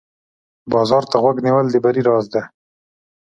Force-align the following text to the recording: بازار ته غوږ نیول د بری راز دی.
بازار 0.71 1.03
ته 1.11 1.15
غوږ 1.23 1.37
نیول 1.45 1.67
د 1.71 1.75
بری 1.83 2.01
راز 2.07 2.25
دی. 2.33 2.41